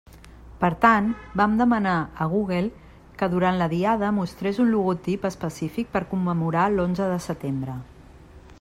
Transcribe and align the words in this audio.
Per 0.61 0.69
tant, 0.85 1.09
vam 1.41 1.51
demanar 1.59 1.97
a 2.25 2.25
Google 2.31 2.71
que 3.19 3.29
durant 3.33 3.61
la 3.63 3.67
Diada 3.75 4.09
mostrés 4.21 4.63
un 4.65 4.73
logotip 4.77 5.29
específic 5.31 5.93
per 5.97 6.03
commemorar 6.15 6.65
l'onze 6.79 7.11
de 7.13 7.21
setembre. 7.31 7.77